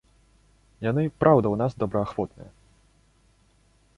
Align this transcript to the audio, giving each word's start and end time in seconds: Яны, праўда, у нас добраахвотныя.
Яны, 0.89 1.03
праўда, 1.25 1.45
у 1.55 1.59
нас 1.63 1.71
добраахвотныя. 1.83 2.49